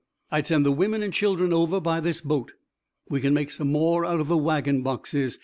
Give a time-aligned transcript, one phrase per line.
[0.31, 2.53] I'd send the women and children over by this boat.
[3.09, 5.37] We can make some more out of the wagon boxes.